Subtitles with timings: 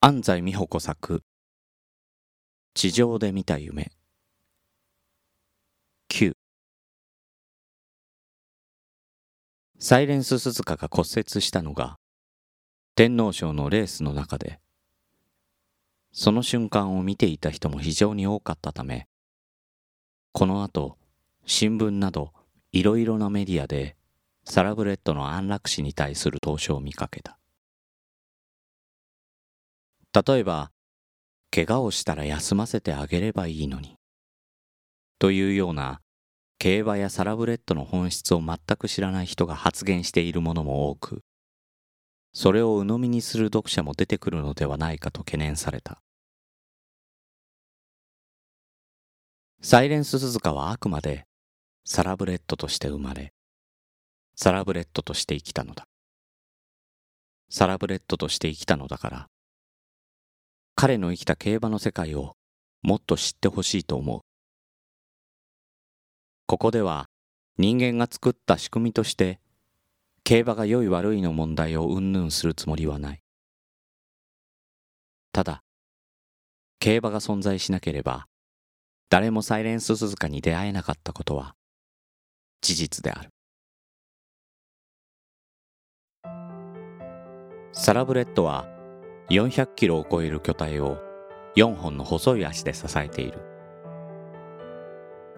[0.00, 1.24] 安西美穂子作。
[2.72, 3.90] 地上で見た夢。
[6.08, 6.34] 9
[9.80, 11.96] サイレンス鈴鹿が骨折したのが
[12.94, 14.60] 天皇賞のレースの中で
[16.12, 19.08] その瞬間を見ていた人も非常に多かったため
[20.30, 20.96] この後
[21.44, 22.32] 新聞など
[22.70, 23.96] いろいろなメディアで
[24.44, 27.37] サラブレッドの安楽死に対する投書を見かけた。
[30.12, 30.70] 例えば、
[31.50, 33.96] 怪我をしたら休ませてあげればいいのに。
[35.18, 36.00] というような、
[36.58, 41.22] 競馬やサラブレッドの本質を全く知らない人が発言しているものも多く、
[42.32, 46.00] それを鵜呑みにする読者も出てくるのではないかと懸念された。
[49.60, 51.26] サイレンススズカはあくまで
[51.84, 53.32] サラブレッドとして生まれ、
[54.36, 55.84] サラブレッドとして生きたのだ。
[57.50, 59.26] サラブレッドとして生きたのだから、
[60.80, 62.36] 彼の生きた競馬の世界を
[62.82, 64.20] もっと知ってほしいと思う。
[66.46, 67.06] ここでは
[67.56, 69.40] 人間が作った仕組みとして
[70.22, 73.20] 競馬が良い悪いの問題を云々するつもりはない。
[75.32, 75.64] ただ、
[76.78, 78.28] 競馬が存在しなければ
[79.10, 81.56] 誰もサイレンス鈴鹿に出会えなかったことは
[82.60, 83.30] 事実である。
[87.72, 88.77] サラブレッドは
[89.30, 90.98] 400キロを超える巨体を
[91.56, 93.40] 4本の細い足で支えている。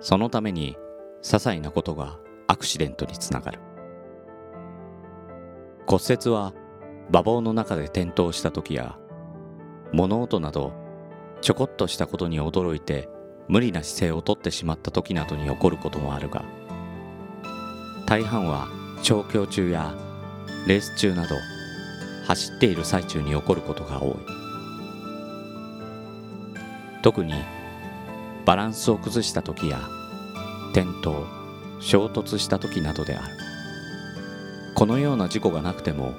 [0.00, 0.76] そのために
[1.22, 3.60] 些細なことがアクシデントにつながる。
[5.86, 6.54] 骨折は
[7.10, 8.96] 馬房の中で転倒した時や
[9.92, 10.72] 物音など
[11.40, 13.08] ちょこっとしたことに驚いて
[13.48, 16.44] 無理な姿勢をとってしまった時などに起こることもあるが
[18.06, 18.68] 大半は
[19.02, 19.94] 調教中や
[20.68, 21.34] レース中など
[22.30, 24.16] 走っている最中に起こることが多い。
[27.02, 27.34] 特に
[28.44, 29.80] バランスを崩した時や
[30.72, 31.10] 転倒
[31.80, 33.34] 衝突した時などである。
[34.76, 36.14] このような事故がなくても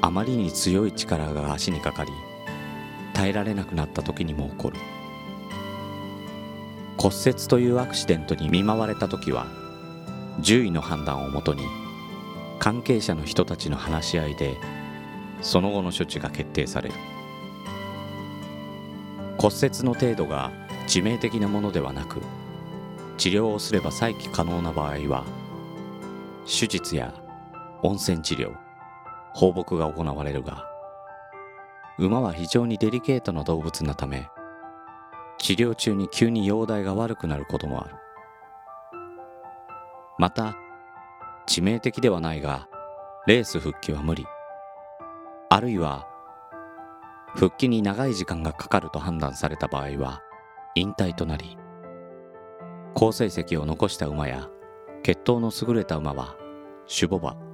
[0.00, 2.10] あまりに強い力が足にかかり
[3.14, 4.78] 耐えられなくなった時にも起こる。
[6.98, 9.46] 骨折というアクシデントに見舞われた時は
[10.42, 11.62] 獣医の判断をもとに
[12.58, 14.56] 関係者の人たちの話し合いで
[15.42, 16.94] その後の処置が決定される。
[19.38, 20.52] 骨折の程度が
[20.86, 22.20] 致命的なものではなく
[23.16, 25.24] 治療をすれば再起可能な場合は
[26.44, 27.14] 手術や
[27.82, 28.54] 温泉治療
[29.32, 30.66] 放牧が行われるが
[31.96, 34.28] 馬は非常にデリケートな動物なため
[35.38, 37.94] 治療中に急に容体が悪くなることもある。
[40.18, 40.54] また
[41.48, 42.68] 致命的ではないが
[43.26, 44.26] レース復帰は無理。
[45.50, 46.06] あるいは
[47.34, 50.22] 復帰に長い時間がかかると判断された場合は
[50.74, 51.58] 引退となり
[52.94, 54.48] 好成績を残した馬や
[55.02, 56.36] 血統の優れた馬は
[56.88, 57.50] 種母馬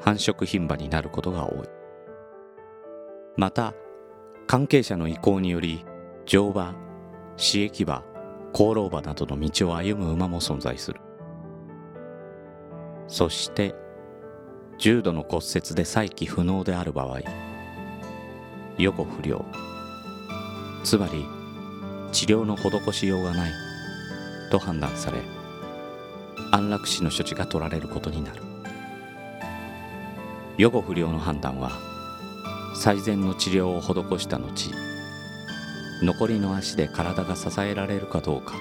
[0.00, 1.68] 繁殖牝馬になることが多い。
[3.36, 3.74] また
[4.46, 5.84] 関係者の意向により
[6.26, 6.74] 乗馬
[7.36, 8.04] 刺激馬
[8.54, 11.00] 功労馬などの道を歩む馬も存在する。
[13.06, 13.74] そして
[14.78, 17.20] 重度の骨折で再起不能である場合
[18.78, 19.44] 予後不良
[20.84, 21.26] つまり
[22.12, 23.52] 治療の施しようがない
[24.50, 25.18] と判断され
[26.52, 28.42] 安楽死の処置が取られることになる。
[30.56, 31.72] 予後不良の判断は
[32.74, 34.70] 最善の治療を施した後
[36.02, 38.54] 残りの足で体が支えられるかどうか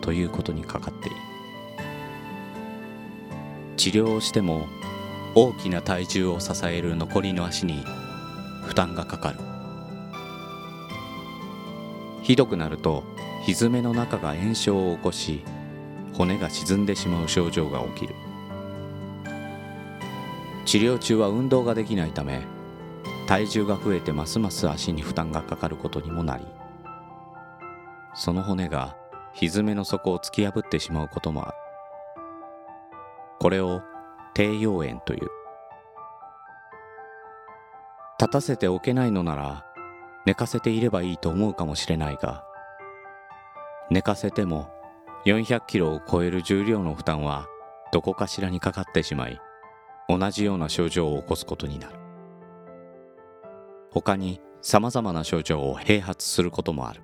[0.00, 1.16] ということにかかっている。
[3.76, 4.66] 治療をしても
[5.34, 7.84] 大きな体重を支える残りの足に
[8.64, 9.38] 負担がかかる。
[12.22, 13.04] ひどくなると
[13.46, 15.44] 蹄の中が炎症を起こし
[16.14, 18.14] 骨が沈んでしまう症状が起きる。
[20.66, 22.42] 治療中は運動ができないため
[23.26, 26.44] 体重が増えてますます足に負担がかかることにもなり
[28.14, 28.96] その骨が
[29.34, 31.56] 蹄の底を突き破ってしまうこともある。
[33.40, 33.80] これを
[34.34, 35.28] 低用炎という。
[38.18, 39.64] 立たせておけないのなら
[40.26, 42.44] 寝かせていればいいと思うかもしれないが
[43.90, 44.70] 寝かせても
[45.24, 47.46] 400キロを超える重量の負担は
[47.92, 49.40] どこかしらにかかってしまい
[50.08, 51.96] 同じような症状を起こすことになる。
[53.90, 57.02] 他に様々な症状を併発することもある。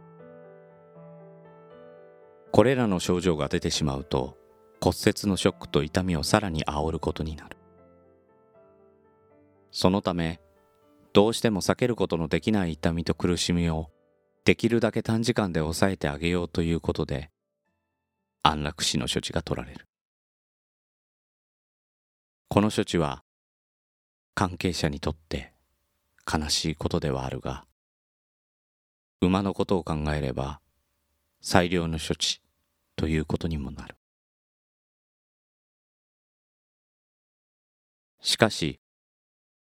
[2.52, 4.37] これらの症状が出てしまうと
[4.86, 7.56] 骨折のショックと痛みをさらに煽ることになる。
[9.72, 10.40] そのため
[11.12, 13.90] どうしても避けることのできない痛みと苦しみを
[14.44, 17.32] できるだけ短時間で抑えてあげようということで
[18.44, 19.88] 安楽死の処置が取られる。
[22.48, 23.24] この処置は
[24.36, 25.52] 関係者にとって
[26.32, 27.64] 悲しいことではあるが
[29.20, 30.60] 馬のことを考えれば
[31.40, 32.40] 最良の処置
[32.94, 33.96] ということにもなる。
[38.26, 38.81] しかし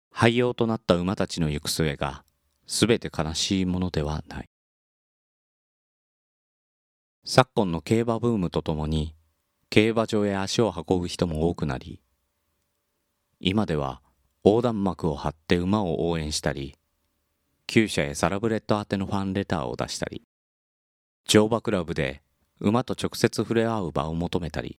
[0.10, 2.24] 廃用となった馬たちの行く末が
[2.66, 4.50] すべて悲しいものではない。
[7.26, 9.18] 昨今の競馬ブームとともに
[9.70, 12.00] 競馬場へ足を運ぶ人も多くなり
[13.42, 14.02] 今では
[14.46, 16.76] 横断幕を張って馬を応援したり
[17.68, 20.24] 厩舎へサラブレッド宛てのファンレターを出したり
[21.26, 22.22] 乗馬クラブで
[22.62, 24.80] 馬と直接触れ合う場を求めたり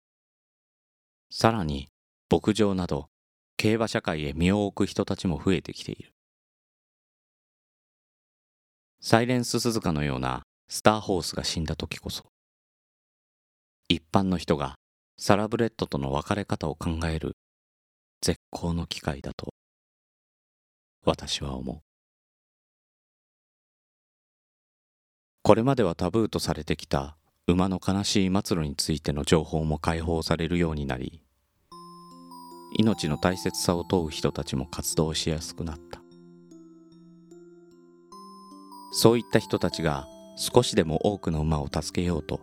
[1.28, 1.90] さらに
[2.30, 3.10] 牧場など
[3.58, 6.12] 競馬社会へ身を置く人たちも増えてきている。
[9.00, 12.24] サイレンス鈴鹿のようなスターホースが死んだ時こそ
[13.88, 14.76] 一般の人が
[15.16, 17.32] サラブレッドとの別れ方を考える
[18.20, 19.52] 絶好の機会だと
[21.04, 21.80] 私は思う。
[25.42, 27.16] これまではタブーとされてきた
[27.48, 31.22] 馬の悲しい末路についての情報も解放されるようになり
[32.76, 36.00] 命の大切さを問う人たちも活動しやすくなった。
[38.90, 40.06] そういった人たちが
[40.36, 42.40] 少しでも多くの馬を助けようと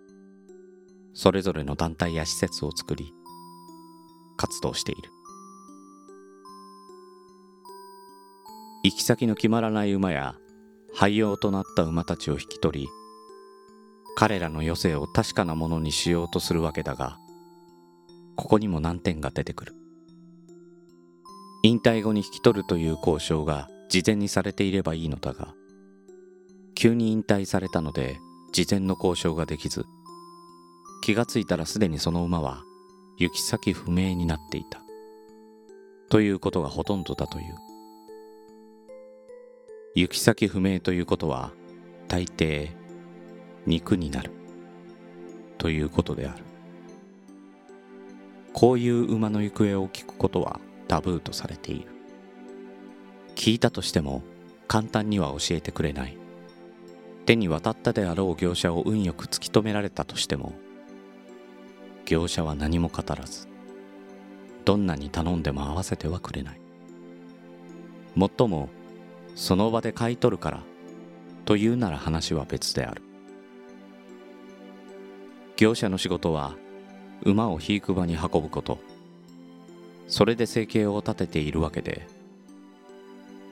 [1.13, 3.13] それぞれの団体や施設を作り
[4.37, 5.09] 活動している。
[8.83, 10.35] 行き先の決まらない馬や
[10.93, 12.87] 廃用となった馬たちを引き取り
[14.15, 17.17] 彼らの余生を確かなものにしようとするわけだが
[18.35, 19.84] ここにも難点が出てくる。
[21.65, 25.55] 引退後に引き取るという交渉が事前にされていればいいのだが
[26.75, 28.19] 急に引退されたので
[28.53, 29.85] 事前の交渉ができず
[31.01, 32.63] 気がついたらすでにその馬は
[33.17, 34.81] 行き先不明になっていた。
[36.09, 37.55] ということがほとんどだという。
[39.95, 41.51] 行き先不明ということは
[42.07, 42.69] 大抵
[43.65, 44.31] 肉になる。
[45.57, 46.43] ということである。
[48.53, 51.87] こういう馬の行方を聞くことはタブーとされている。
[53.35, 54.23] 聞いたとしても
[54.67, 56.17] 簡単には教えてくれない。
[57.25, 60.53] 手に渡ったであろう業者を運よく突き止められたとしても
[62.05, 63.47] 業者は何も語らず
[64.63, 66.59] どんなに頼んでも合わせてはくれない。
[68.15, 68.69] もっとも
[69.35, 70.61] その場で買い取るから
[71.45, 73.01] というなら話は別である。
[75.57, 76.55] 業者の仕事は
[77.23, 78.77] 馬を肥育場に運ぶこと。
[80.07, 82.07] それで生計を立てているわけで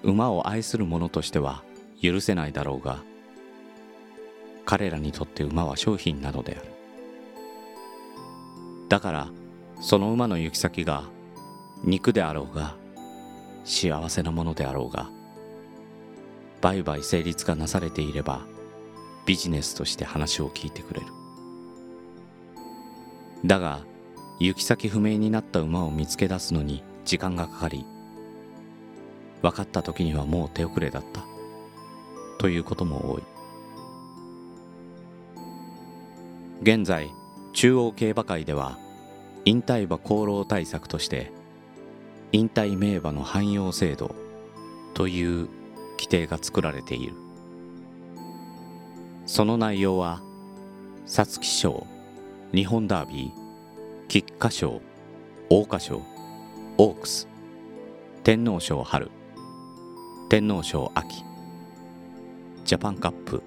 [0.04, 1.64] 馬を愛する者としては
[2.02, 3.00] 許せないだろうが
[4.66, 6.74] 彼らにとって馬は商品なのである。
[8.90, 9.28] だから
[9.82, 11.04] その馬の行き先が
[11.84, 12.76] 肉であろうが
[13.66, 15.10] 幸せなものであろうが
[16.62, 18.46] 売買成立がなされていれば
[19.26, 21.08] ビジネスとして話を聞いてくれる。
[23.46, 23.82] だが
[24.40, 27.86] 行き先不明になった馬を見つけ出すのに時間がかかり
[29.42, 31.24] 分かった時にはもう手遅れだった
[32.40, 33.24] ということも多い。
[36.62, 37.10] 現在
[37.52, 38.80] 中央競馬会では
[39.46, 41.32] 引退馬功労対策として
[42.32, 44.16] 引退名馬の汎用制度
[44.94, 45.50] という
[45.98, 47.14] 規定が作られている。
[49.26, 50.22] その内容は
[51.06, 51.86] 皐月賞
[52.54, 53.43] 日本ダービー
[54.14, 54.80] 菊花賞
[55.50, 56.00] 桜花賞
[56.78, 57.28] オークス
[58.24, 59.10] 天皇賞春
[60.30, 61.24] 天皇賞秋
[62.64, 63.42] ジャパンカップ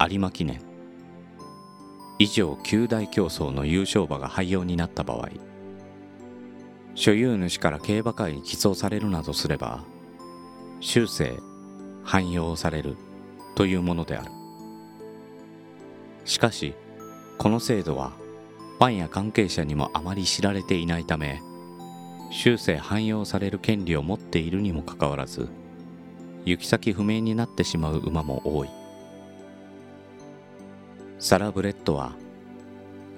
[0.00, 0.62] 有馬記念。
[2.18, 5.28] 以上9大競争の優勝馬が廃用になった場合
[6.94, 9.84] 所有主から競馬会に寄贈されるなどすれば
[10.80, 11.38] 終生
[12.02, 12.96] 汎用される
[13.54, 14.30] というものである。
[16.24, 16.72] しかし
[17.36, 18.14] この制度は
[18.78, 21.40] ファンや関係者にもあまり知られていないため
[22.30, 25.48] 終生汎用される権利を持っているにもかかわらず
[26.44, 28.68] 行き先不明になってしまう馬も多い。
[31.18, 32.12] サラブレッドは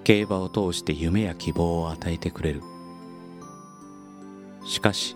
[0.02, 2.62] 競馬を通して夢や希望を与えてくれる。
[4.64, 5.14] しかし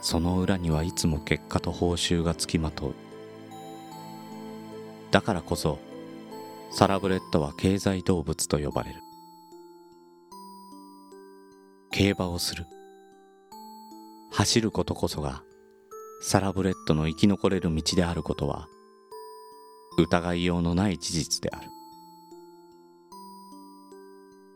[0.00, 2.94] その裏にはいつも結果と報酬がつきまとう。
[5.12, 5.78] だからこそ
[6.70, 9.07] サラブレッドは経済動物と呼ばれる。
[11.98, 12.64] 競馬をする。
[14.30, 15.42] 走ることこそが
[16.20, 18.68] サラブレッドの生き残れる道であることは
[19.98, 21.68] 疑いようのない事実である。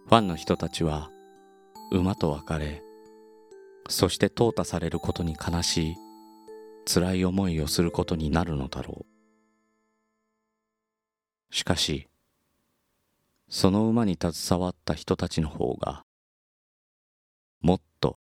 [0.07, 1.11] ファンの人たちは
[1.91, 2.81] 馬と別れ
[3.89, 5.97] そして淘汰されることに悲しい
[6.87, 9.05] 辛い思いをすることになるのだろ
[11.51, 11.53] う。
[11.53, 12.09] しかし
[13.49, 16.05] その馬に携わった人たちの方が
[17.63, 18.19] もっと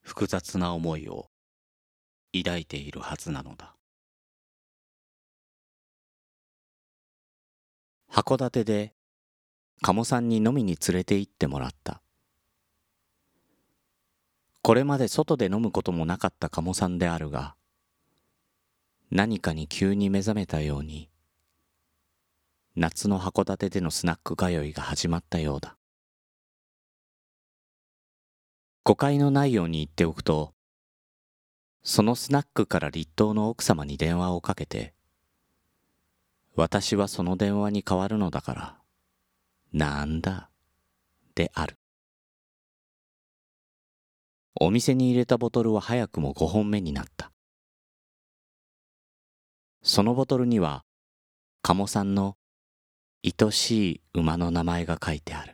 [0.00, 1.28] 複雑な思いを
[2.32, 3.74] 抱いているはずなのだ。
[8.10, 8.94] 函館で
[9.82, 12.00] 鴨さんに飲みに連れて行ってもらった。
[14.62, 17.54] これまで外で飲むこともなかった鴨さんであるが
[19.10, 21.10] 何かに急に目覚めたように
[22.74, 25.76] 夏の函館でのスナック通いが始まったようだ。
[28.84, 30.54] 誤解のないように言っておくと
[31.86, 34.94] そのスナックから立東の奥様に電話をかけて、
[36.56, 38.78] 私はその電話に変わるのだから、
[39.74, 40.48] なんだ、
[41.34, 41.76] である。
[44.58, 47.32] お店に入れたボトルは早くも5本目になった。
[49.82, 50.86] そのボトルには、
[51.60, 52.38] 鴨さんの
[53.22, 55.53] 愛しい馬の名前が書いてある。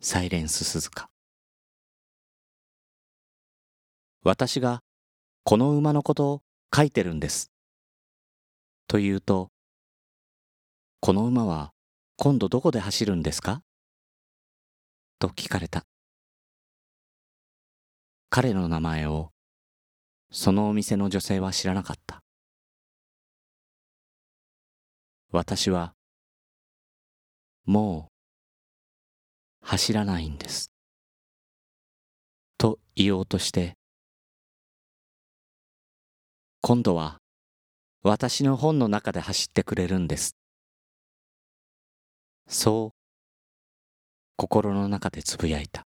[0.00, 1.10] サイレンス鈴鹿。
[4.22, 4.80] 私が
[5.42, 6.42] この馬のことを
[6.74, 7.50] 書いてるんです。
[8.86, 9.50] と言うと、
[11.00, 11.72] この馬は
[12.16, 13.62] 今度どこで走るんですか？
[15.18, 15.84] と聞かれた。
[18.30, 19.30] 彼の名前を
[20.30, 22.22] そのお店の女性は知らなかった。
[25.32, 25.94] 私は
[27.64, 28.17] もう
[29.70, 30.72] 走らないんです。
[32.56, 33.74] と言おうとして
[36.62, 37.18] 今度は
[38.02, 40.38] 私の本の中で走ってくれるんです。
[42.48, 42.98] そう
[44.36, 45.82] 心の中でつぶやいた。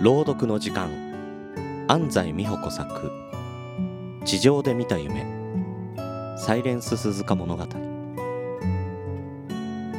[0.00, 0.88] 朗読の時間
[1.88, 3.10] 安西美穂子作
[4.24, 5.26] 地上で見た夢
[6.38, 7.89] サイレンス鈴鹿物語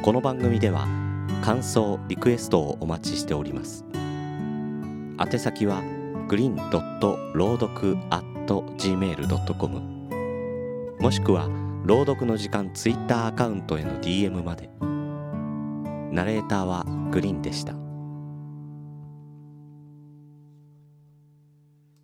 [0.02, 0.88] この番組では
[1.44, 3.84] 感想リクエストをお待ちしております。
[3.94, 5.80] 宛先は
[6.26, 7.96] グリーンドット朗読
[8.48, 9.80] gmail.com
[10.98, 11.48] もしくは
[11.84, 14.70] 朗読の時間ツイッターアカウントへの DM まで。
[16.12, 17.81] ナレーターはグリーンでした。